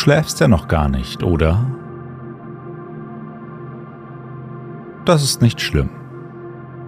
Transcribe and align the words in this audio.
Schläfst 0.00 0.40
ja 0.40 0.48
noch 0.48 0.66
gar 0.66 0.88
nicht, 0.88 1.22
oder? 1.22 1.66
Das 5.04 5.22
ist 5.22 5.42
nicht 5.42 5.60
schlimm. 5.60 5.90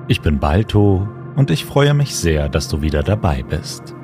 Ich 0.08 0.22
bin 0.22 0.38
Balto 0.38 1.06
und 1.36 1.50
ich 1.50 1.66
freue 1.66 1.92
mich 1.92 2.16
sehr, 2.16 2.48
dass 2.48 2.68
du 2.68 2.80
wieder 2.80 3.02
dabei 3.02 3.42
bist. 3.42 3.94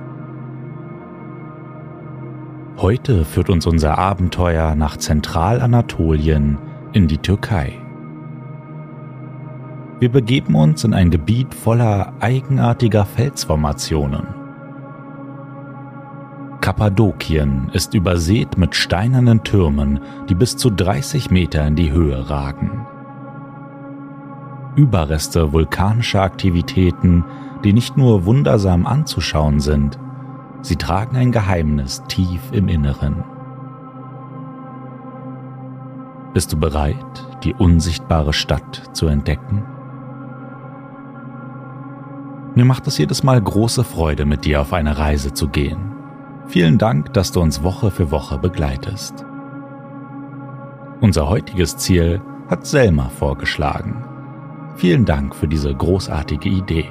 Heute 2.76 3.24
führt 3.24 3.48
uns 3.50 3.66
unser 3.66 3.98
Abenteuer 3.98 4.74
nach 4.74 4.98
Zentralanatolien 4.98 6.58
in 6.92 7.08
die 7.08 7.18
Türkei. 7.18 7.72
Wir 10.00 10.12
begeben 10.12 10.54
uns 10.54 10.84
in 10.84 10.94
ein 10.94 11.10
Gebiet 11.10 11.54
voller 11.54 12.12
eigenartiger 12.20 13.04
Felsformationen 13.04 14.37
Kappadokien 16.68 17.70
ist 17.72 17.94
übersät 17.94 18.58
mit 18.58 18.76
steinernen 18.76 19.42
Türmen, 19.42 20.00
die 20.28 20.34
bis 20.34 20.54
zu 20.58 20.68
30 20.68 21.30
Meter 21.30 21.66
in 21.66 21.76
die 21.76 21.92
Höhe 21.92 22.28
ragen. 22.28 22.86
Überreste 24.76 25.54
vulkanischer 25.54 26.20
Aktivitäten, 26.20 27.24
die 27.64 27.72
nicht 27.72 27.96
nur 27.96 28.26
wundersam 28.26 28.86
anzuschauen 28.86 29.60
sind, 29.60 29.98
sie 30.60 30.76
tragen 30.76 31.16
ein 31.16 31.32
Geheimnis 31.32 32.02
tief 32.06 32.42
im 32.52 32.68
Inneren. 32.68 33.24
Bist 36.34 36.52
du 36.52 36.58
bereit, 36.58 37.38
die 37.44 37.54
unsichtbare 37.54 38.34
Stadt 38.34 38.90
zu 38.92 39.06
entdecken? 39.06 39.64
Mir 42.54 42.66
macht 42.66 42.86
es 42.86 42.98
jedes 42.98 43.22
Mal 43.22 43.40
große 43.40 43.84
Freude, 43.84 44.26
mit 44.26 44.44
dir 44.44 44.60
auf 44.60 44.74
eine 44.74 44.98
Reise 44.98 45.32
zu 45.32 45.48
gehen. 45.48 45.97
Vielen 46.48 46.78
Dank, 46.78 47.12
dass 47.12 47.30
du 47.30 47.42
uns 47.42 47.62
Woche 47.62 47.90
für 47.90 48.10
Woche 48.10 48.38
begleitest. 48.38 49.26
Unser 51.02 51.28
heutiges 51.28 51.76
Ziel 51.76 52.22
hat 52.48 52.66
Selma 52.66 53.10
vorgeschlagen. 53.10 54.02
Vielen 54.76 55.04
Dank 55.04 55.34
für 55.34 55.46
diese 55.46 55.74
großartige 55.74 56.48
Idee. 56.48 56.86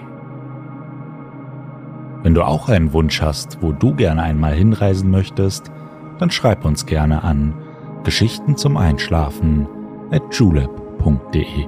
Wenn 2.22 2.36
du 2.36 2.44
auch 2.44 2.70
einen 2.70 2.94
Wunsch 2.94 3.20
hast, 3.20 3.58
wo 3.64 3.72
du 3.72 3.96
gerne 3.96 4.22
einmal 4.22 4.54
hinreisen 4.54 5.10
möchtest, 5.10 5.72
dann 6.20 6.30
schreib 6.30 6.64
uns 6.64 6.86
gerne 6.86 7.24
an 7.24 7.56
Geschichten 8.04 8.58
zum 8.58 8.78
Einschlafen 8.78 9.68
at 10.12 10.22
julep.de. 10.36 11.68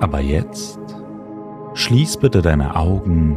Aber 0.00 0.20
jetzt 0.20 0.80
schließ 1.74 2.16
bitte 2.16 2.40
deine 2.40 2.74
Augen 2.74 3.36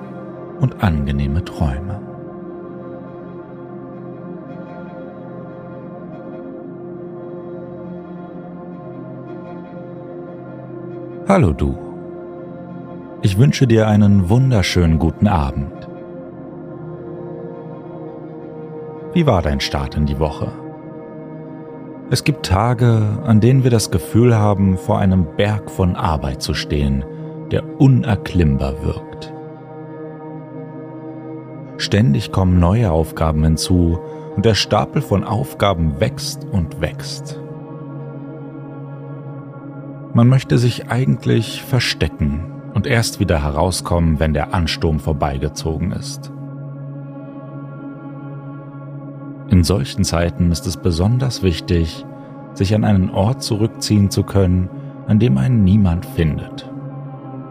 und 0.61 0.83
angenehme 0.83 1.43
Träume. 1.43 1.99
Hallo 11.27 11.51
du. 11.53 11.77
Ich 13.21 13.37
wünsche 13.37 13.67
dir 13.67 13.87
einen 13.87 14.29
wunderschönen 14.29 14.99
guten 14.99 15.27
Abend. 15.27 15.71
Wie 19.13 19.25
war 19.25 19.41
dein 19.41 19.59
Start 19.59 19.95
in 19.95 20.05
die 20.05 20.19
Woche? 20.19 20.51
Es 22.09 22.23
gibt 22.23 22.45
Tage, 22.45 23.19
an 23.23 23.39
denen 23.39 23.63
wir 23.63 23.71
das 23.71 23.91
Gefühl 23.91 24.35
haben, 24.37 24.77
vor 24.77 24.99
einem 24.99 25.25
Berg 25.37 25.71
von 25.71 25.95
Arbeit 25.95 26.41
zu 26.41 26.53
stehen, 26.53 27.05
der 27.51 27.63
unerklimmbar 27.79 28.83
wirkt. 28.83 29.33
Ständig 31.91 32.31
kommen 32.31 32.57
neue 32.57 32.89
Aufgaben 32.89 33.43
hinzu 33.43 33.99
und 34.37 34.45
der 34.45 34.53
Stapel 34.53 35.01
von 35.01 35.25
Aufgaben 35.25 35.99
wächst 35.99 36.47
und 36.49 36.79
wächst. 36.79 37.37
Man 40.13 40.29
möchte 40.29 40.57
sich 40.57 40.89
eigentlich 40.89 41.63
verstecken 41.63 42.45
und 42.73 42.87
erst 42.87 43.19
wieder 43.19 43.43
herauskommen, 43.43 44.21
wenn 44.21 44.33
der 44.33 44.53
Ansturm 44.53 45.01
vorbeigezogen 45.01 45.91
ist. 45.91 46.31
In 49.49 49.65
solchen 49.65 50.05
Zeiten 50.05 50.49
ist 50.49 50.67
es 50.67 50.77
besonders 50.77 51.43
wichtig, 51.43 52.05
sich 52.53 52.73
an 52.73 52.85
einen 52.85 53.09
Ort 53.09 53.43
zurückziehen 53.43 54.09
zu 54.09 54.23
können, 54.23 54.69
an 55.07 55.19
dem 55.19 55.37
einen 55.37 55.65
niemand 55.65 56.05
findet. 56.05 56.71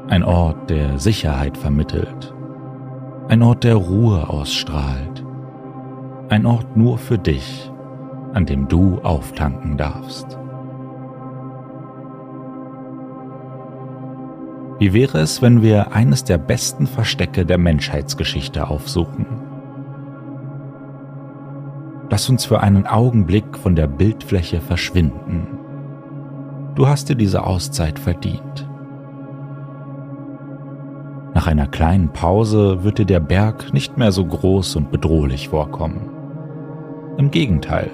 Ein 0.08 0.22
Ort, 0.22 0.70
der 0.70 0.98
Sicherheit 0.98 1.58
vermittelt 1.58 2.32
ein 3.30 3.42
Ort 3.44 3.62
der 3.62 3.76
Ruhe 3.76 4.28
ausstrahlt, 4.28 5.24
ein 6.30 6.46
Ort 6.46 6.76
nur 6.76 6.98
für 6.98 7.16
dich, 7.16 7.70
an 8.32 8.44
dem 8.44 8.66
du 8.66 8.98
auftanken 9.04 9.76
darfst. 9.76 10.36
Wie 14.80 14.92
wäre 14.92 15.18
es, 15.18 15.42
wenn 15.42 15.62
wir 15.62 15.92
eines 15.92 16.24
der 16.24 16.38
besten 16.38 16.88
Verstecke 16.88 17.46
der 17.46 17.58
Menschheitsgeschichte 17.58 18.66
aufsuchen? 18.66 19.26
Lass 22.10 22.28
uns 22.28 22.44
für 22.44 22.60
einen 22.60 22.88
Augenblick 22.88 23.56
von 23.56 23.76
der 23.76 23.86
Bildfläche 23.86 24.60
verschwinden. 24.60 25.46
Du 26.74 26.88
hast 26.88 27.08
dir 27.08 27.14
diese 27.14 27.44
Auszeit 27.46 28.00
verdient. 28.00 28.69
Nach 31.40 31.46
einer 31.46 31.68
kleinen 31.68 32.10
Pause 32.10 32.84
wird 32.84 32.98
dir 32.98 33.06
der 33.06 33.18
Berg 33.18 33.72
nicht 33.72 33.96
mehr 33.96 34.12
so 34.12 34.26
groß 34.26 34.76
und 34.76 34.90
bedrohlich 34.90 35.48
vorkommen. 35.48 36.10
Im 37.16 37.30
Gegenteil, 37.30 37.90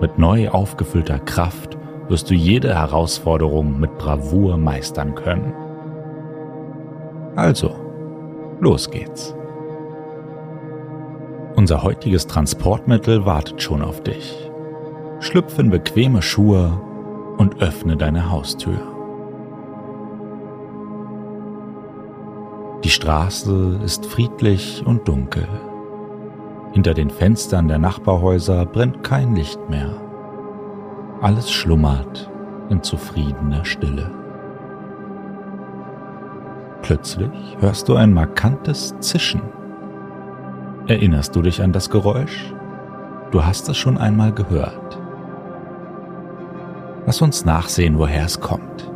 mit 0.00 0.18
neu 0.18 0.48
aufgefüllter 0.48 1.18
Kraft 1.18 1.76
wirst 2.08 2.30
du 2.30 2.34
jede 2.34 2.74
Herausforderung 2.74 3.78
mit 3.78 3.98
Bravour 3.98 4.56
meistern 4.56 5.14
können. 5.14 5.52
Also, 7.36 7.76
los 8.60 8.90
geht's. 8.90 9.34
Unser 11.56 11.82
heutiges 11.82 12.26
Transportmittel 12.26 13.26
wartet 13.26 13.60
schon 13.60 13.82
auf 13.82 14.02
dich. 14.02 14.50
Schlüpf 15.20 15.58
in 15.58 15.68
bequeme 15.68 16.22
Schuhe 16.22 16.80
und 17.36 17.60
öffne 17.60 17.98
deine 17.98 18.30
Haustür. 18.30 18.93
Die 22.84 22.90
Straße 22.90 23.80
ist 23.82 24.04
friedlich 24.04 24.82
und 24.84 25.08
dunkel. 25.08 25.48
Hinter 26.72 26.92
den 26.92 27.08
Fenstern 27.08 27.66
der 27.66 27.78
Nachbarhäuser 27.78 28.66
brennt 28.66 29.02
kein 29.02 29.34
Licht 29.34 29.58
mehr. 29.70 29.96
Alles 31.22 31.50
schlummert 31.50 32.30
in 32.68 32.82
zufriedener 32.82 33.64
Stille. 33.64 34.10
Plötzlich 36.82 37.56
hörst 37.58 37.88
du 37.88 37.96
ein 37.96 38.12
markantes 38.12 38.94
Zischen. 39.00 39.40
Erinnerst 40.86 41.34
du 41.34 41.40
dich 41.40 41.62
an 41.62 41.72
das 41.72 41.88
Geräusch? 41.88 42.52
Du 43.30 43.46
hast 43.46 43.66
es 43.70 43.78
schon 43.78 43.96
einmal 43.96 44.32
gehört. 44.32 44.98
Lass 47.06 47.22
uns 47.22 47.46
nachsehen, 47.46 47.98
woher 47.98 48.26
es 48.26 48.40
kommt. 48.40 48.93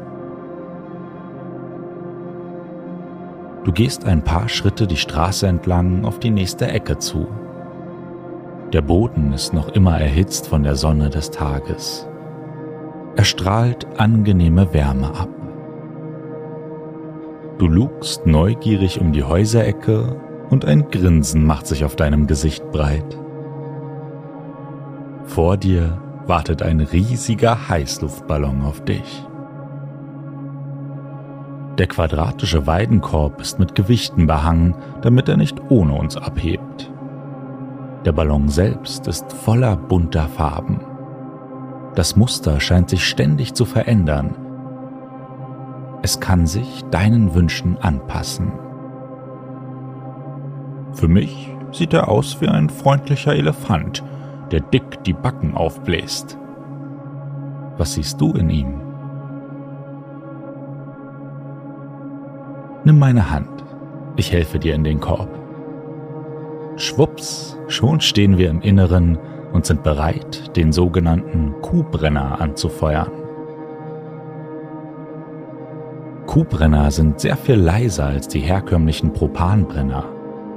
Du 3.68 3.74
gehst 3.74 4.06
ein 4.06 4.24
paar 4.24 4.48
Schritte 4.48 4.86
die 4.86 4.96
Straße 4.96 5.46
entlang 5.46 6.06
auf 6.06 6.18
die 6.18 6.30
nächste 6.30 6.68
Ecke 6.68 6.96
zu. 6.96 7.28
Der 8.72 8.80
Boden 8.80 9.34
ist 9.34 9.52
noch 9.52 9.68
immer 9.68 10.00
erhitzt 10.00 10.46
von 10.46 10.62
der 10.62 10.74
Sonne 10.74 11.10
des 11.10 11.30
Tages. 11.30 12.08
Er 13.16 13.24
strahlt 13.24 13.86
angenehme 14.00 14.72
Wärme 14.72 15.08
ab. 15.08 15.28
Du 17.58 17.66
lugst 17.66 18.24
neugierig 18.24 19.02
um 19.02 19.12
die 19.12 19.24
Häuserecke 19.24 20.18
und 20.48 20.64
ein 20.64 20.90
Grinsen 20.90 21.44
macht 21.44 21.66
sich 21.66 21.84
auf 21.84 21.94
deinem 21.94 22.26
Gesicht 22.26 22.72
breit. 22.72 23.18
Vor 25.24 25.58
dir 25.58 26.00
wartet 26.26 26.62
ein 26.62 26.80
riesiger 26.80 27.68
Heißluftballon 27.68 28.62
auf 28.62 28.82
dich. 28.82 29.26
Der 31.78 31.86
quadratische 31.86 32.66
Weidenkorb 32.66 33.40
ist 33.40 33.60
mit 33.60 33.76
Gewichten 33.76 34.26
behangen, 34.26 34.74
damit 35.00 35.28
er 35.28 35.36
nicht 35.36 35.62
ohne 35.68 35.94
uns 35.94 36.16
abhebt. 36.16 36.90
Der 38.04 38.10
Ballon 38.10 38.48
selbst 38.48 39.06
ist 39.06 39.32
voller 39.32 39.76
bunter 39.76 40.26
Farben. 40.26 40.80
Das 41.94 42.16
Muster 42.16 42.58
scheint 42.58 42.90
sich 42.90 43.06
ständig 43.06 43.54
zu 43.54 43.64
verändern. 43.64 44.34
Es 46.02 46.18
kann 46.18 46.46
sich 46.46 46.84
deinen 46.90 47.34
Wünschen 47.34 47.78
anpassen. 47.78 48.52
Für 50.92 51.08
mich 51.08 51.54
sieht 51.70 51.92
er 51.92 52.08
aus 52.08 52.40
wie 52.40 52.48
ein 52.48 52.70
freundlicher 52.70 53.34
Elefant, 53.34 54.02
der 54.50 54.60
dick 54.60 55.04
die 55.04 55.12
Backen 55.12 55.54
aufbläst. 55.54 56.38
Was 57.76 57.94
siehst 57.94 58.20
du 58.20 58.32
in 58.32 58.50
ihm? 58.50 58.87
Nimm 62.88 63.00
meine 63.00 63.30
Hand, 63.30 63.50
ich 64.16 64.32
helfe 64.32 64.58
dir 64.58 64.74
in 64.74 64.82
den 64.82 64.98
Korb. 64.98 65.28
Schwupps, 66.76 67.58
schon 67.68 68.00
stehen 68.00 68.38
wir 68.38 68.48
im 68.48 68.62
Inneren 68.62 69.18
und 69.52 69.66
sind 69.66 69.82
bereit, 69.82 70.56
den 70.56 70.72
sogenannten 70.72 71.52
Kuhbrenner 71.60 72.40
anzufeuern. 72.40 73.10
Kuhbrenner 76.26 76.90
sind 76.90 77.20
sehr 77.20 77.36
viel 77.36 77.56
leiser 77.56 78.06
als 78.06 78.26
die 78.26 78.40
herkömmlichen 78.40 79.12
Propanbrenner 79.12 80.06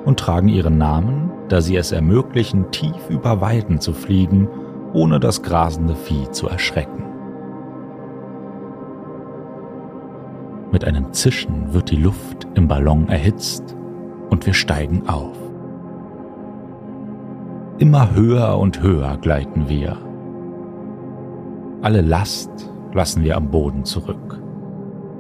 und 0.06 0.18
tragen 0.18 0.48
ihren 0.48 0.78
Namen, 0.78 1.32
da 1.50 1.60
sie 1.60 1.76
es 1.76 1.92
ermöglichen, 1.92 2.72
tief 2.72 3.10
über 3.10 3.42
Weiden 3.42 3.82
zu 3.82 3.92
fliegen, 3.92 4.48
ohne 4.94 5.20
das 5.20 5.44
grasende 5.44 5.96
Vieh 5.96 6.32
zu 6.32 6.48
erschrecken. 6.48 7.11
Mit 10.72 10.86
einem 10.86 11.12
Zischen 11.12 11.74
wird 11.74 11.92
die 11.92 11.98
Luft 11.98 12.48
im 12.56 12.68
Ballon 12.68 13.10
erhitzt 13.10 13.76
und 14.30 14.46
wir 14.46 14.54
steigen 14.54 15.08
auf. 15.10 15.38
Immer 17.78 18.16
höher 18.16 18.58
und 18.58 18.82
höher 18.82 19.18
gleiten 19.18 19.68
wir. 19.68 19.98
Alle 21.82 22.02
Last 22.02 22.72
lassen 22.94 23.24
wir 23.24 23.36
am 23.36 23.52
Boden 23.52 23.84
zurück. 23.84 24.42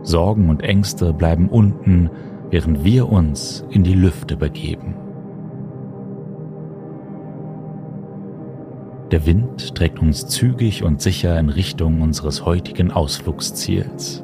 Sorgen 0.04 0.50
und 0.50 0.64
Ängste 0.64 1.12
bleiben 1.14 1.50
unten, 1.50 2.10
während 2.50 2.86
wir 2.86 3.10
uns 3.10 3.66
in 3.70 3.84
die 3.84 3.94
Lüfte 3.94 4.38
begeben. 4.38 4.96
Der 9.12 9.26
Wind 9.26 9.76
trägt 9.76 10.00
uns 10.00 10.28
zügig 10.28 10.84
und 10.84 11.02
sicher 11.02 11.38
in 11.38 11.50
Richtung 11.50 12.02
unseres 12.02 12.46
heutigen 12.46 12.92
Ausflugsziels. 12.92 14.24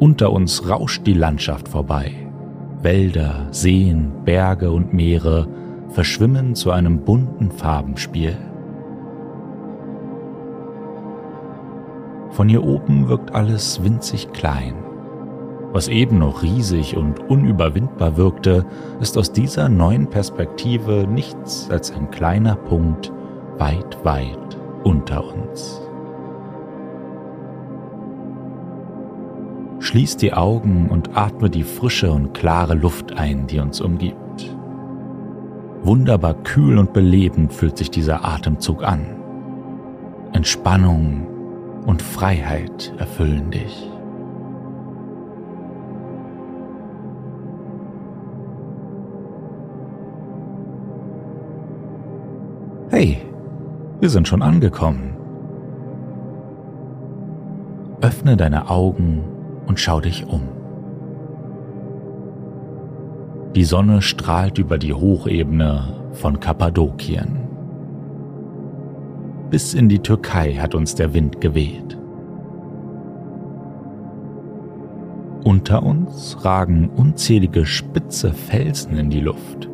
Unter 0.00 0.32
uns 0.32 0.68
rauscht 0.68 1.06
die 1.06 1.14
Landschaft 1.14 1.68
vorbei. 1.68 2.12
Wälder, 2.82 3.48
Seen, 3.50 4.12
Berge 4.24 4.70
und 4.70 4.94
Meere 4.94 5.48
verschwimmen 5.88 6.54
zu 6.54 6.70
einem 6.70 7.00
bunten 7.00 7.50
Farbenspiel. 7.50 8.36
Von 12.30 12.48
hier 12.48 12.62
oben 12.62 13.08
wirkt 13.08 13.34
alles 13.34 13.82
winzig 13.82 14.30
klein. 14.32 14.74
Was 15.72 15.88
eben 15.88 16.18
noch 16.18 16.44
riesig 16.44 16.96
und 16.96 17.18
unüberwindbar 17.28 18.16
wirkte, 18.16 18.64
ist 19.00 19.18
aus 19.18 19.32
dieser 19.32 19.68
neuen 19.68 20.08
Perspektive 20.08 21.08
nichts 21.10 21.68
als 21.70 21.90
ein 21.90 22.10
kleiner 22.12 22.54
Punkt 22.54 23.12
weit, 23.58 23.98
weit 24.04 24.56
unter 24.84 25.24
uns. 25.24 25.87
Schließ 29.88 30.18
die 30.18 30.34
Augen 30.34 30.90
und 30.90 31.16
atme 31.16 31.48
die 31.48 31.62
frische 31.62 32.12
und 32.12 32.34
klare 32.34 32.74
Luft 32.74 33.18
ein, 33.18 33.46
die 33.46 33.58
uns 33.58 33.80
umgibt. 33.80 34.54
Wunderbar 35.80 36.34
kühl 36.34 36.76
und 36.76 36.92
belebend 36.92 37.54
fühlt 37.54 37.78
sich 37.78 37.90
dieser 37.90 38.22
Atemzug 38.22 38.84
an. 38.84 39.06
Entspannung 40.34 41.26
und 41.86 42.02
Freiheit 42.02 42.92
erfüllen 42.98 43.50
dich. 43.50 43.90
Hey, 52.90 53.22
wir 54.00 54.10
sind 54.10 54.28
schon 54.28 54.42
angekommen. 54.42 55.16
Öffne 58.02 58.36
deine 58.36 58.68
Augen 58.68 59.37
und 59.68 59.78
schau 59.78 60.00
dich 60.00 60.26
um. 60.26 60.42
Die 63.54 63.64
Sonne 63.64 64.02
strahlt 64.02 64.58
über 64.58 64.78
die 64.78 64.94
Hochebene 64.94 65.94
von 66.12 66.40
Kappadokien. 66.40 67.38
Bis 69.50 69.74
in 69.74 69.88
die 69.88 70.00
Türkei 70.00 70.54
hat 70.54 70.74
uns 70.74 70.94
der 70.94 71.14
Wind 71.14 71.40
geweht. 71.40 71.96
Unter 75.44 75.82
uns 75.82 76.44
ragen 76.44 76.90
unzählige 76.90 77.64
spitze 77.64 78.32
Felsen 78.32 78.96
in 78.96 79.08
die 79.08 79.20
Luft. 79.20 79.68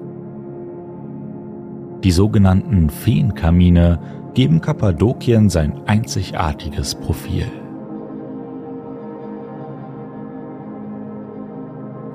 Die 2.05 2.12
sogenannten 2.12 2.91
Feenkamine 2.91 3.99
geben 4.35 4.61
Kappadokien 4.61 5.49
sein 5.49 5.81
einzigartiges 5.87 6.94
Profil. 6.94 7.46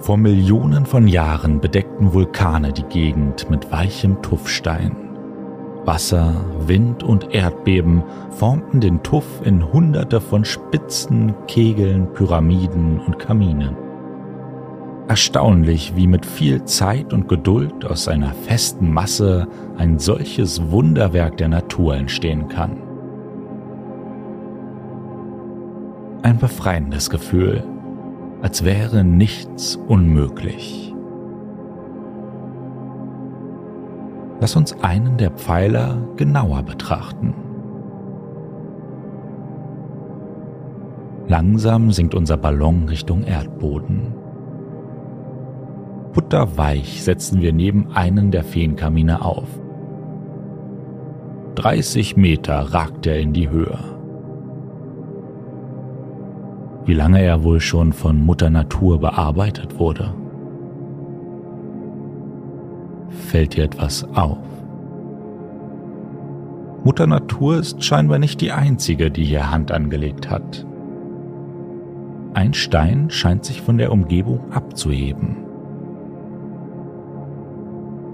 Vor 0.09 0.17
Millionen 0.17 0.87
von 0.87 1.07
Jahren 1.07 1.61
bedeckten 1.61 2.15
Vulkane 2.15 2.73
die 2.73 2.81
Gegend 2.81 3.47
mit 3.51 3.71
weichem 3.71 4.23
Tuffstein. 4.23 4.95
Wasser, 5.85 6.33
Wind 6.61 7.03
und 7.03 7.31
Erdbeben 7.35 8.01
formten 8.31 8.79
den 8.79 9.03
Tuff 9.03 9.27
in 9.43 9.71
hunderte 9.71 10.19
von 10.19 10.45
Spitzen, 10.45 11.35
Kegeln, 11.45 12.11
Pyramiden 12.11 12.99
und 12.99 13.19
Kaminen. 13.19 13.77
Erstaunlich, 15.07 15.95
wie 15.95 16.07
mit 16.07 16.25
viel 16.25 16.65
Zeit 16.65 17.13
und 17.13 17.27
Geduld 17.27 17.85
aus 17.85 18.07
einer 18.07 18.33
festen 18.33 18.91
Masse 18.91 19.47
ein 19.77 19.99
solches 19.99 20.71
Wunderwerk 20.71 21.37
der 21.37 21.49
Natur 21.49 21.95
entstehen 21.95 22.47
kann. 22.47 22.77
Ein 26.23 26.39
befreiendes 26.39 27.11
Gefühl, 27.11 27.63
als 28.41 28.63
wäre 28.63 29.03
nichts 29.03 29.75
unmöglich. 29.75 30.93
Lass 34.39 34.55
uns 34.55 34.81
einen 34.81 35.17
der 35.17 35.31
Pfeiler 35.31 35.97
genauer 36.15 36.63
betrachten. 36.63 37.33
Langsam 41.27 41.91
sinkt 41.91 42.15
unser 42.15 42.37
Ballon 42.37 42.85
Richtung 42.85 43.23
Erdboden. 43.23 44.13
Butterweich 46.13 47.03
setzen 47.03 47.41
wir 47.41 47.53
neben 47.53 47.91
einen 47.93 48.31
der 48.31 48.43
Feenkamine 48.43 49.23
auf. 49.23 49.47
30 51.55 52.15
Meter 52.15 52.73
ragt 52.73 53.05
er 53.05 53.19
in 53.19 53.33
die 53.33 53.49
Höhe. 53.49 53.98
Wie 56.89 56.95
lange 56.95 57.21
er 57.21 57.43
wohl 57.43 57.59
schon 57.59 57.93
von 57.93 58.25
Mutter 58.25 58.49
Natur 58.49 58.99
bearbeitet 58.99 59.77
wurde. 59.77 60.11
Fällt 63.09 63.55
dir 63.55 63.65
etwas 63.65 64.03
auf? 64.15 64.39
Mutter 66.83 67.05
Natur 67.05 67.57
ist 67.57 67.83
scheinbar 67.83 68.17
nicht 68.17 68.41
die 68.41 68.51
einzige, 68.51 69.11
die 69.11 69.23
hier 69.23 69.51
Hand 69.51 69.71
angelegt 69.71 70.31
hat. 70.31 70.65
Ein 72.33 72.55
Stein 72.55 73.11
scheint 73.11 73.45
sich 73.45 73.61
von 73.61 73.77
der 73.77 73.91
Umgebung 73.91 74.51
abzuheben. 74.51 75.37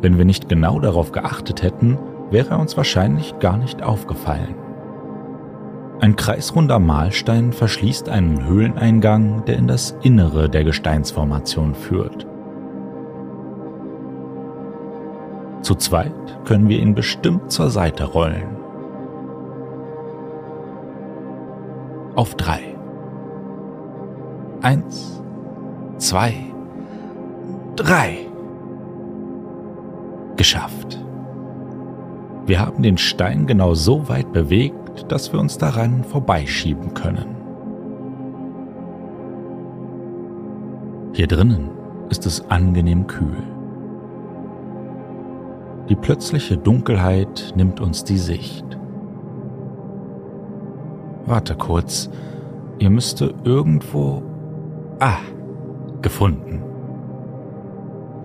Wenn 0.02 0.18
wir 0.18 0.26
nicht 0.26 0.50
genau 0.50 0.82
darauf 0.82 1.14
geachtet 1.14 1.64
hätten, 1.64 1.98
wäre 2.30 2.50
er 2.50 2.60
uns 2.60 2.76
wahrscheinlich 2.76 3.40
gar 3.40 3.56
nicht 3.56 3.82
aufgefallen. 3.82 4.65
Ein 6.02 6.16
kreisrunder 6.16 6.80
Mahlstein 6.80 7.54
verschließt 7.54 8.10
einen 8.10 8.46
Höhleneingang, 8.46 9.46
der 9.46 9.58
in 9.58 9.68
das 9.68 9.96
Innere 10.02 10.50
der 10.50 10.64
Gesteinsformation 10.64 11.74
führt. 11.74 12.28
Zu 15.62 15.76
zweit 15.76 16.12
können 16.46 16.70
wir 16.70 16.80
ihn 16.80 16.94
bestimmt 16.94 17.52
zur 17.52 17.70
Seite 17.70 18.04
rollen. 18.04 18.58
Auf 22.16 22.36
drei. 22.36 22.76
Eins, 24.62 25.24
zwei, 25.98 26.36
drei. 27.76 28.18
Geschafft. 30.36 31.04
Wir 32.46 32.60
haben 32.60 32.84
den 32.84 32.98
Stein 32.98 33.48
genau 33.48 33.74
so 33.74 34.08
weit 34.08 34.32
bewegt, 34.34 34.85
dass 35.04 35.32
wir 35.32 35.40
uns 35.40 35.58
daran 35.58 36.04
vorbeischieben 36.04 36.94
können. 36.94 37.36
Hier 41.14 41.28
drinnen 41.28 41.70
ist 42.10 42.26
es 42.26 42.50
angenehm 42.50 43.08
kühl. 43.08 43.44
Die 45.90 45.96
plötzliche 45.96 46.58
Dunkelheit 46.58 47.54
nimmt 47.56 47.80
uns 47.80 48.04
die 48.04 48.18
Sicht. 48.18 48.66
Warte 51.26 51.56
kurz, 51.56 52.10
ihr 52.80 52.90
müsste 52.90 53.34
irgendwo... 53.44 54.24
Ah, 55.00 55.20
gefunden. 56.02 56.62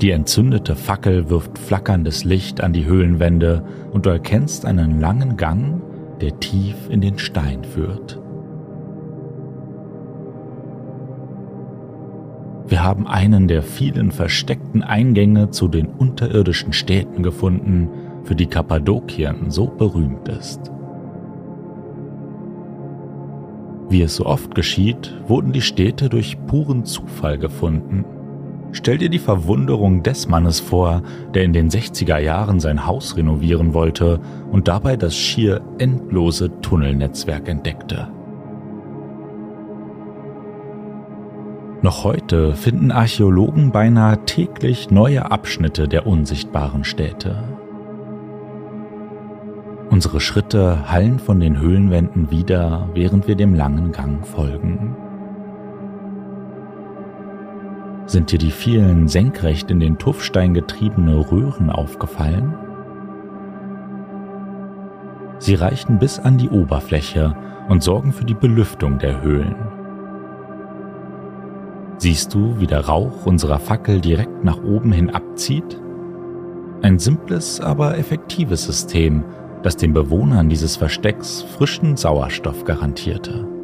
Die 0.01 0.11
entzündete 0.11 0.77
Fackel 0.77 1.29
wirft 1.29 1.59
flackerndes 1.59 2.25
Licht 2.25 2.63
an 2.63 2.73
die 2.73 2.87
Höhlenwände 2.87 3.65
und 3.93 4.07
du 4.07 4.11
erkennst 4.11 4.65
einen 4.65 5.01
langen 5.01 5.37
Gang, 5.37 5.83
der 6.21 6.39
tief 6.41 6.89
in 6.89 7.01
den 7.01 7.19
Stein 7.19 7.65
führt. 7.65 8.21
Wir 12.67 12.85
haben 12.85 13.07
einen 13.07 13.49
der 13.49 13.63
vielen 13.63 14.13
versteckten 14.13 14.83
Eingänge 14.83 15.51
zu 15.51 15.67
den 15.67 15.87
unterirdischen 15.87 16.73
Städten 16.73 17.23
gefunden, 17.23 17.89
für 18.23 18.37
die 18.37 18.47
Kappadokien 18.47 19.51
so 19.51 19.67
berühmt 19.67 20.29
ist. 20.29 20.71
Wie 23.89 24.03
es 24.03 24.15
so 24.15 24.27
oft 24.27 24.55
geschieht, 24.55 25.17
wurden 25.27 25.53
die 25.53 25.63
Städte 25.63 26.09
durch 26.09 26.39
puren 26.47 26.85
Zufall 26.85 27.39
gefunden– 27.39 28.05
Stell 28.73 28.99
dir 28.99 29.09
die 29.09 29.19
Verwunderung 29.19 30.03
des 30.03 30.29
Mannes 30.29 30.61
vor, 30.61 31.03
der 31.35 31.45
in 31.45 31.53
den 31.53 31.71
60er 31.71 32.19
Jahren 32.19 32.61
sein 32.61 32.87
Haus 32.87 33.17
renovieren 33.17 33.75
wollte 33.75 34.21
und 34.51 34.69
dabei 34.69 34.97
das 34.97 35.17
schier 35.17 35.61
endlose 35.79 36.61
Tunnelnetzwerk 36.61 37.49
entdeckte. 37.49 38.09
Noch 41.83 42.05
heute 42.05 42.55
finden 42.55 42.93
Archäologen 42.93 43.73
beinahe 43.73 44.25
täglich 44.27 44.91
neue 44.91 45.31
Abschnitte 45.31 45.89
der 45.89 46.07
unsichtbaren 46.07 46.85
Städte. 46.85 47.43
Unsere 49.89 50.21
Schritte 50.21 50.91
hallen 50.91 51.19
von 51.19 51.41
den 51.41 51.59
Höhlenwänden 51.59 52.31
wieder, 52.31 52.89
während 52.95 53.27
wir 53.27 53.35
dem 53.35 53.55
langen 53.55 53.93
Gang 53.93 54.25
folgen. 54.27 54.95
Sind 58.11 58.33
dir 58.33 58.41
die 58.41 58.51
vielen 58.51 59.07
senkrecht 59.07 59.71
in 59.71 59.79
den 59.79 59.97
Tuffstein 59.97 60.53
getriebene 60.53 61.31
Röhren 61.31 61.71
aufgefallen? 61.71 62.57
Sie 65.39 65.55
reichen 65.55 66.01
bis 66.01 66.19
an 66.19 66.37
die 66.37 66.49
Oberfläche 66.49 67.37
und 67.69 67.85
sorgen 67.85 68.13
für 68.13 68.25
die 68.25 68.35
Belüftung 68.35 68.99
der 68.99 69.23
Höhlen. 69.23 69.55
Siehst 71.99 72.35
du, 72.35 72.59
wie 72.59 72.67
der 72.67 72.85
Rauch 72.87 73.27
unserer 73.27 73.61
Fackel 73.61 74.01
direkt 74.01 74.43
nach 74.43 74.61
oben 74.61 74.91
hin 74.91 75.11
abzieht? 75.11 75.81
Ein 76.83 76.99
simples, 76.99 77.61
aber 77.61 77.97
effektives 77.97 78.65
System, 78.65 79.23
das 79.63 79.77
den 79.77 79.93
Bewohnern 79.93 80.49
dieses 80.49 80.75
Verstecks 80.75 81.43
frischen 81.43 81.97
Sauerstoff 81.97 82.65
garantierte. 82.65 83.60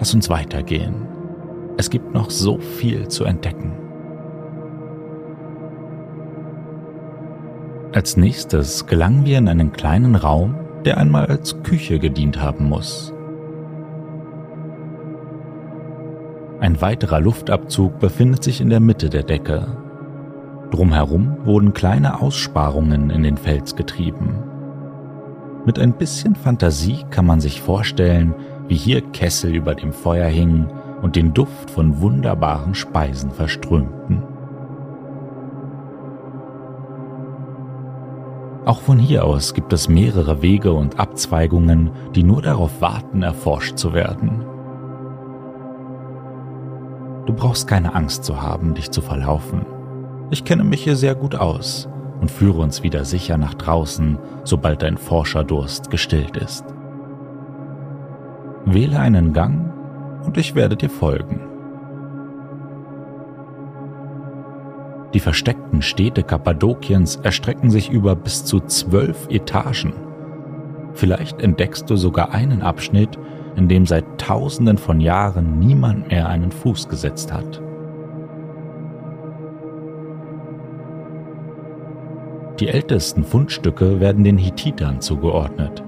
Lass 0.00 0.14
uns 0.14 0.30
weitergehen. 0.30 1.06
Es 1.76 1.90
gibt 1.90 2.14
noch 2.14 2.30
so 2.30 2.58
viel 2.58 3.08
zu 3.08 3.24
entdecken. 3.24 3.74
Als 7.92 8.16
nächstes 8.16 8.86
gelangen 8.86 9.26
wir 9.26 9.36
in 9.36 9.46
einen 9.46 9.72
kleinen 9.72 10.14
Raum, 10.14 10.54
der 10.86 10.96
einmal 10.96 11.26
als 11.26 11.62
Küche 11.62 11.98
gedient 11.98 12.40
haben 12.40 12.66
muss. 12.66 13.12
Ein 16.60 16.80
weiterer 16.80 17.20
Luftabzug 17.20 17.98
befindet 17.98 18.42
sich 18.42 18.62
in 18.62 18.70
der 18.70 18.80
Mitte 18.80 19.10
der 19.10 19.22
Decke. 19.22 19.66
Drumherum 20.70 21.44
wurden 21.44 21.74
kleine 21.74 22.22
Aussparungen 22.22 23.10
in 23.10 23.22
den 23.22 23.36
Fels 23.36 23.76
getrieben. 23.76 24.44
Mit 25.66 25.78
ein 25.78 25.92
bisschen 25.92 26.36
Fantasie 26.36 27.04
kann 27.10 27.26
man 27.26 27.40
sich 27.40 27.60
vorstellen, 27.60 28.34
wie 28.70 28.76
hier 28.76 29.00
Kessel 29.00 29.52
über 29.52 29.74
dem 29.74 29.92
Feuer 29.92 30.28
hingen 30.28 30.68
und 31.02 31.16
den 31.16 31.34
Duft 31.34 31.68
von 31.70 32.00
wunderbaren 32.00 32.76
Speisen 32.76 33.32
verströmten. 33.32 34.22
Auch 38.64 38.80
von 38.80 39.00
hier 39.00 39.24
aus 39.24 39.54
gibt 39.54 39.72
es 39.72 39.88
mehrere 39.88 40.40
Wege 40.40 40.72
und 40.72 41.00
Abzweigungen, 41.00 41.90
die 42.14 42.22
nur 42.22 42.42
darauf 42.42 42.80
warten, 42.80 43.24
erforscht 43.24 43.76
zu 43.76 43.92
werden. 43.92 44.44
Du 47.26 47.32
brauchst 47.32 47.66
keine 47.66 47.96
Angst 47.96 48.24
zu 48.24 48.40
haben, 48.40 48.74
dich 48.74 48.92
zu 48.92 49.00
verlaufen. 49.00 49.66
Ich 50.30 50.44
kenne 50.44 50.62
mich 50.62 50.84
hier 50.84 50.94
sehr 50.94 51.16
gut 51.16 51.34
aus 51.34 51.88
und 52.20 52.30
führe 52.30 52.60
uns 52.60 52.84
wieder 52.84 53.04
sicher 53.04 53.36
nach 53.36 53.54
draußen, 53.54 54.16
sobald 54.44 54.82
dein 54.82 54.96
Forscherdurst 54.96 55.90
gestillt 55.90 56.36
ist. 56.36 56.64
Wähle 58.64 58.98
einen 58.98 59.32
Gang 59.32 59.72
und 60.24 60.36
ich 60.36 60.54
werde 60.54 60.76
dir 60.76 60.90
folgen. 60.90 61.40
Die 65.14 65.20
versteckten 65.20 65.82
Städte 65.82 66.22
Kappadokiens 66.22 67.16
erstrecken 67.16 67.70
sich 67.70 67.90
über 67.90 68.14
bis 68.14 68.44
zu 68.44 68.60
zwölf 68.60 69.26
Etagen. 69.28 69.92
Vielleicht 70.92 71.40
entdeckst 71.40 71.90
du 71.90 71.96
sogar 71.96 72.32
einen 72.32 72.62
Abschnitt, 72.62 73.18
in 73.56 73.68
dem 73.68 73.86
seit 73.86 74.04
Tausenden 74.18 74.78
von 74.78 75.00
Jahren 75.00 75.58
niemand 75.58 76.08
mehr 76.08 76.28
einen 76.28 76.52
Fuß 76.52 76.88
gesetzt 76.88 77.32
hat. 77.32 77.60
Die 82.60 82.68
ältesten 82.68 83.24
Fundstücke 83.24 84.00
werden 84.00 84.22
den 84.22 84.36
Hittitern 84.36 85.00
zugeordnet. 85.00 85.82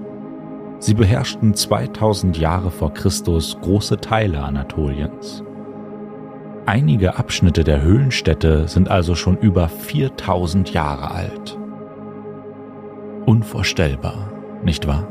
Sie 0.83 0.95
beherrschten 0.95 1.53
2000 1.53 2.37
Jahre 2.37 2.69
vor 2.69 2.93
Christus 2.93 3.57
große 3.61 4.01
Teile 4.01 4.43
Anatoliens. 4.43 5.41
Einige 6.65 7.15
Abschnitte 7.17 7.63
der 7.63 7.81
Höhlenstätte 7.81 8.67
sind 8.67 8.91
also 8.91 9.15
schon 9.15 9.37
über 9.37 9.69
4000 9.69 10.73
Jahre 10.73 11.11
alt. 11.11 11.57
Unvorstellbar, 13.25 14.29
nicht 14.65 14.85
wahr? 14.85 15.07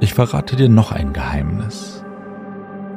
Ich 0.00 0.14
verrate 0.14 0.56
dir 0.56 0.70
noch 0.70 0.92
ein 0.92 1.12
Geheimnis. 1.12 2.02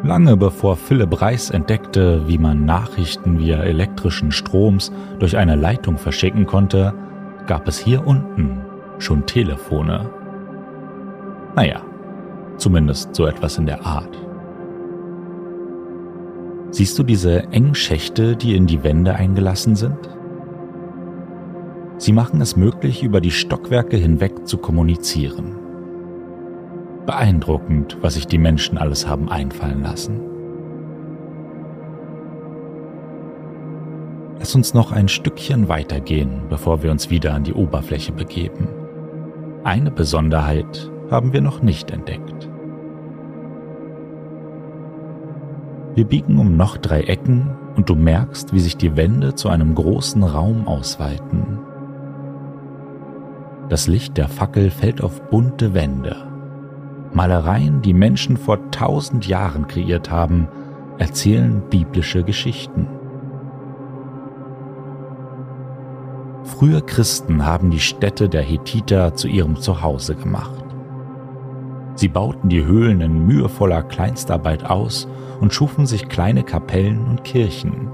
Lange 0.01 0.37
bevor 0.37 0.77
Philipp 0.77 1.21
Reis 1.21 1.49
entdeckte, 1.49 2.25
wie 2.29 2.37
man 2.37 2.63
Nachrichten 2.63 3.37
via 3.39 3.57
elektrischen 3.57 4.31
Stroms 4.31 4.93
durch 5.19 5.35
eine 5.35 5.57
Leitung 5.57 5.97
verschicken 5.97 6.45
konnte, 6.45 6.93
gab 7.47 7.67
es 7.67 7.77
hier 7.77 8.07
unten 8.07 8.61
schon 8.97 9.25
Telefone. 9.25 10.18
Naja, 11.55 11.81
zumindest 12.57 13.15
so 13.15 13.25
etwas 13.25 13.57
in 13.57 13.65
der 13.65 13.85
Art. 13.85 14.17
Siehst 16.71 16.99
du 16.99 17.03
diese 17.03 17.43
engen 17.51 17.73
Schächte, 17.73 18.35
die 18.35 18.55
in 18.55 18.67
die 18.67 18.83
Wände 18.83 19.15
eingelassen 19.15 19.75
sind? 19.75 19.97
Sie 21.97 22.13
machen 22.13 22.39
es 22.41 22.55
möglich, 22.55 23.03
über 23.03 23.21
die 23.21 23.31
Stockwerke 23.31 23.97
hinweg 23.97 24.47
zu 24.47 24.57
kommunizieren. 24.57 25.55
Beeindruckend, 27.05 27.97
was 28.01 28.13
sich 28.13 28.27
die 28.27 28.37
Menschen 28.37 28.77
alles 28.77 29.07
haben 29.07 29.29
einfallen 29.29 29.81
lassen. 29.81 30.21
Lass 34.37 34.55
uns 34.55 34.73
noch 34.73 34.93
ein 34.93 35.09
Stückchen 35.09 35.67
weitergehen, 35.67 36.43
bevor 36.49 36.83
wir 36.83 36.91
uns 36.91 37.09
wieder 37.09 37.33
an 37.33 37.43
die 37.43 37.53
Oberfläche 37.53 38.13
begeben. 38.13 38.69
Eine 39.65 39.91
Besonderheit 39.91 40.89
haben 41.11 41.33
wir 41.33 41.41
noch 41.41 41.61
nicht 41.61 41.91
entdeckt. 41.91 42.49
Wir 45.95 46.05
biegen 46.05 46.37
um 46.39 46.55
noch 46.55 46.77
drei 46.77 47.01
Ecken 47.01 47.57
und 47.75 47.89
du 47.89 47.95
merkst, 47.95 48.53
wie 48.53 48.59
sich 48.59 48.77
die 48.77 48.95
Wände 48.95 49.35
zu 49.35 49.49
einem 49.49 49.75
großen 49.75 50.23
Raum 50.23 50.67
ausweiten. 50.67 51.59
Das 53.69 53.87
Licht 53.87 54.17
der 54.17 54.27
Fackel 54.27 54.69
fällt 54.69 55.03
auf 55.03 55.21
bunte 55.29 55.73
Wände. 55.73 56.15
Malereien, 57.13 57.81
die 57.81 57.93
Menschen 57.93 58.37
vor 58.37 58.71
tausend 58.71 59.27
Jahren 59.27 59.67
kreiert 59.67 60.11
haben, 60.11 60.47
erzählen 60.97 61.61
biblische 61.69 62.23
Geschichten. 62.23 62.87
Frühe 66.43 66.81
Christen 66.81 67.45
haben 67.45 67.71
die 67.71 67.79
Städte 67.79 68.27
der 68.29 68.41
Hethiter 68.41 69.13
zu 69.15 69.27
ihrem 69.27 69.55
Zuhause 69.55 70.15
gemacht. 70.15 70.68
Sie 71.99 72.07
bauten 72.07 72.47
die 72.47 72.63
Höhlen 72.63 73.01
in 73.01 73.25
mühevoller 73.25 73.83
Kleinstarbeit 73.83 74.63
aus 74.63 75.05
und 75.41 75.53
schufen 75.53 75.85
sich 75.85 76.07
kleine 76.07 76.43
Kapellen 76.43 77.05
und 77.05 77.25
Kirchen. 77.25 77.89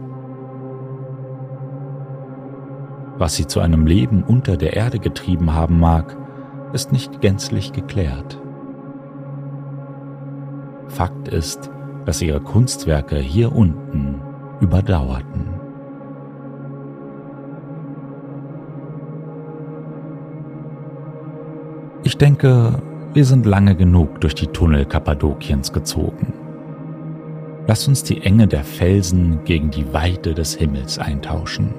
Was 3.17 3.33
sie 3.33 3.47
zu 3.47 3.61
einem 3.61 3.87
Leben 3.87 4.21
unter 4.21 4.57
der 4.57 4.75
Erde 4.75 4.99
getrieben 4.99 5.55
haben 5.55 5.79
mag, 5.79 6.15
ist 6.71 6.91
nicht 6.91 7.19
gänzlich 7.19 7.71
geklärt. 7.71 8.39
Fakt 10.87 11.27
ist, 11.27 11.71
dass 12.05 12.21
ihre 12.21 12.41
Kunstwerke 12.41 13.17
hier 13.17 13.55
unten 13.55 14.21
überdauerten. 14.59 15.49
Ich 22.03 22.19
denke, 22.19 22.83
wir 23.15 23.23
sind 23.23 23.45
lange 23.45 23.75
genug 23.75 24.19
durch 24.19 24.35
die 24.35 24.47
Tunnel 24.47 24.83
Kappadokiens 24.83 25.71
gezogen. 25.71 26.33
Lass 27.65 27.87
uns 27.87 28.03
die 28.03 28.21
Enge 28.21 28.45
der 28.45 28.65
Felsen 28.65 29.39
gegen 29.45 29.71
die 29.71 29.93
Weite 29.93 30.33
des 30.33 30.55
Himmels 30.55 30.99
eintauschen. 30.99 31.73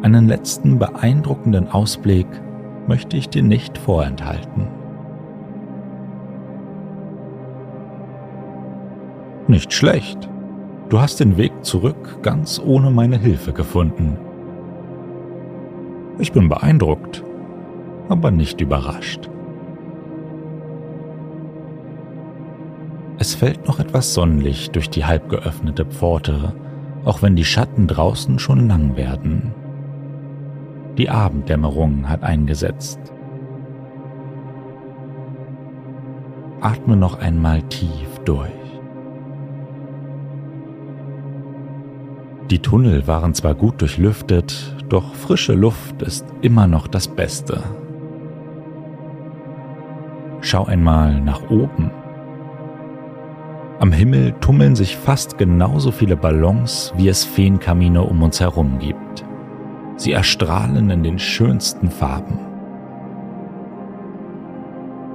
Einen 0.00 0.28
letzten 0.28 0.78
beeindruckenden 0.78 1.66
Ausblick 1.66 2.28
möchte 2.86 3.16
ich 3.16 3.28
dir 3.28 3.42
nicht 3.42 3.76
vorenthalten. 3.76 4.68
Nicht 9.48 9.72
schlecht. 9.72 10.28
Du 10.88 11.00
hast 11.00 11.18
den 11.18 11.36
Weg 11.36 11.52
zurück 11.62 12.22
ganz 12.22 12.62
ohne 12.64 12.92
meine 12.92 13.18
Hilfe 13.18 13.52
gefunden. 13.52 14.16
Ich 16.20 16.30
bin 16.30 16.48
beeindruckt, 16.48 17.24
aber 18.10 18.30
nicht 18.30 18.60
überrascht. 18.60 19.30
Es 23.18 23.34
fällt 23.34 23.66
noch 23.66 23.78
etwas 23.78 24.14
Sonnenlicht 24.14 24.74
durch 24.74 24.90
die 24.90 25.04
halb 25.04 25.28
geöffnete 25.28 25.84
Pforte, 25.84 26.54
auch 27.04 27.22
wenn 27.22 27.36
die 27.36 27.44
Schatten 27.44 27.86
draußen 27.86 28.38
schon 28.38 28.66
lang 28.66 28.96
werden. 28.96 29.54
Die 30.98 31.08
Abenddämmerung 31.08 32.08
hat 32.08 32.22
eingesetzt. 32.22 32.98
Atme 36.60 36.96
noch 36.96 37.18
einmal 37.18 37.62
tief 37.62 38.18
durch. 38.24 38.50
Die 42.50 42.58
Tunnel 42.58 43.06
waren 43.06 43.34
zwar 43.34 43.54
gut 43.54 43.80
durchlüftet, 43.80 44.76
doch 44.88 45.14
frische 45.14 45.52
Luft 45.52 46.02
ist 46.02 46.26
immer 46.42 46.66
noch 46.66 46.88
das 46.88 47.06
Beste. 47.06 47.62
Schau 50.50 50.64
einmal 50.64 51.20
nach 51.20 51.48
oben. 51.48 51.92
Am 53.78 53.92
Himmel 53.92 54.32
tummeln 54.40 54.74
sich 54.74 54.96
fast 54.96 55.38
genauso 55.38 55.92
viele 55.92 56.16
Ballons, 56.16 56.92
wie 56.96 57.06
es 57.06 57.24
Feenkamine 57.24 58.02
um 58.02 58.20
uns 58.20 58.40
herum 58.40 58.80
gibt. 58.80 59.24
Sie 59.94 60.10
erstrahlen 60.10 60.90
in 60.90 61.04
den 61.04 61.20
schönsten 61.20 61.88
Farben. 61.88 62.36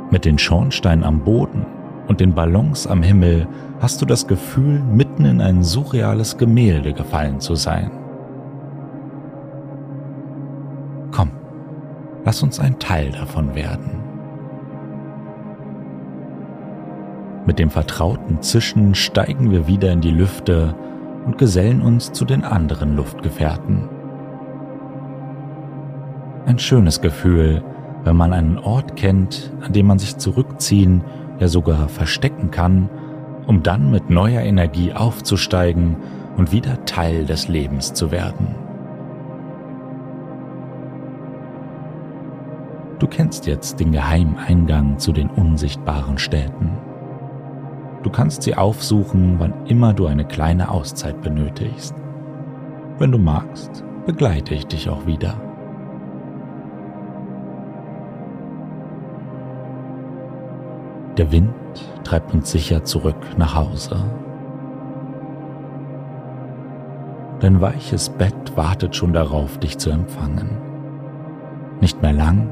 Mit 0.09 0.23
den 0.23 0.37
Schornsteinen 0.37 1.03
am 1.03 1.19
Boden 1.19 1.65
und 2.07 2.21
den 2.21 2.33
Ballons 2.33 2.87
am 2.87 3.03
Himmel 3.03 3.45
hast 3.81 4.01
du 4.01 4.05
das 4.05 4.27
Gefühl, 4.27 4.81
mitten 4.89 5.25
in 5.25 5.41
ein 5.41 5.65
surreales 5.65 6.37
Gemälde 6.37 6.93
gefallen 6.93 7.41
zu 7.41 7.55
sein. 7.55 7.91
Komm, 11.11 11.31
lass 12.23 12.41
uns 12.41 12.57
ein 12.61 12.79
Teil 12.79 13.11
davon 13.11 13.53
werden. 13.53 14.04
Mit 17.45 17.59
dem 17.59 17.69
vertrauten 17.69 18.41
Zischen 18.41 18.95
steigen 18.95 19.51
wir 19.51 19.67
wieder 19.67 19.91
in 19.91 20.01
die 20.01 20.11
Lüfte 20.11 20.75
und 21.25 21.37
gesellen 21.37 21.81
uns 21.81 22.11
zu 22.11 22.25
den 22.25 22.43
anderen 22.43 22.95
Luftgefährten. 22.95 23.89
Ein 26.45 26.59
schönes 26.59 27.01
Gefühl, 27.01 27.63
wenn 28.03 28.15
man 28.15 28.33
einen 28.33 28.57
Ort 28.57 28.95
kennt, 28.95 29.51
an 29.61 29.73
dem 29.73 29.87
man 29.87 29.99
sich 29.99 30.17
zurückziehen 30.17 31.03
ja 31.39 31.47
sogar 31.47 31.89
verstecken 31.89 32.51
kann, 32.51 32.89
um 33.45 33.63
dann 33.63 33.91
mit 33.91 34.09
neuer 34.09 34.41
Energie 34.41 34.93
aufzusteigen 34.93 35.97
und 36.37 36.51
wieder 36.51 36.85
Teil 36.85 37.25
des 37.25 37.47
Lebens 37.47 37.93
zu 37.93 38.11
werden. 38.11 38.55
Du 42.99 43.07
kennst 43.07 43.45
jetzt 43.45 43.79
den 43.79 43.91
Geheimeingang 43.91 44.97
zu 44.97 45.11
den 45.11 45.29
unsichtbaren 45.29 46.17
Städten. 46.17 46.77
Du 48.05 48.11
kannst 48.11 48.43
sie 48.43 48.53
aufsuchen, 48.53 49.39
wann 49.39 49.65
immer 49.65 49.91
du 49.91 50.05
eine 50.05 50.25
kleine 50.25 50.69
Auszeit 50.69 51.23
benötigst. 51.23 51.95
Wenn 52.99 53.11
du 53.11 53.17
magst, 53.17 53.83
begleite 54.05 54.53
ich 54.53 54.67
dich 54.67 54.91
auch 54.91 55.07
wieder. 55.07 55.33
Der 61.17 61.31
Wind 61.31 61.49
treibt 62.03 62.31
uns 62.31 62.51
sicher 62.51 62.83
zurück 62.83 63.17
nach 63.37 63.55
Hause. 63.55 63.95
Dein 67.39 67.59
weiches 67.59 68.09
Bett 68.09 68.55
wartet 68.55 68.95
schon 68.95 69.13
darauf, 69.13 69.57
dich 69.57 69.79
zu 69.79 69.89
empfangen. 69.89 70.59
Nicht 71.81 72.03
mehr 72.03 72.13
lang 72.13 72.49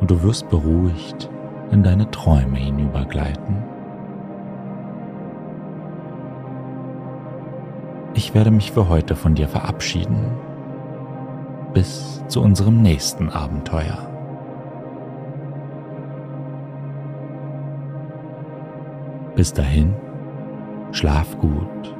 und 0.00 0.12
du 0.12 0.22
wirst 0.22 0.48
beruhigt 0.48 1.28
in 1.72 1.82
deine 1.82 2.08
Träume 2.12 2.58
hinübergleiten. 2.58 3.75
Ich 8.16 8.32
werde 8.32 8.50
mich 8.50 8.72
für 8.72 8.88
heute 8.88 9.14
von 9.14 9.34
dir 9.34 9.46
verabschieden. 9.46 10.16
Bis 11.74 12.24
zu 12.28 12.40
unserem 12.40 12.80
nächsten 12.80 13.28
Abenteuer. 13.28 14.10
Bis 19.34 19.52
dahin, 19.52 19.94
schlaf 20.92 21.38
gut 21.38 21.94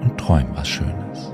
und 0.00 0.16
träum 0.16 0.46
was 0.54 0.66
Schönes. 0.66 1.33